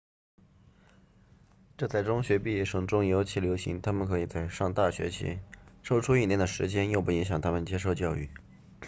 [1.77, 5.39] 这在中学毕业生中尤其流行他们可以在上大学前
[5.83, 8.27] 抽出一年的时间又不影响他们接受教育